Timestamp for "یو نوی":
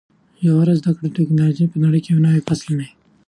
2.13-2.41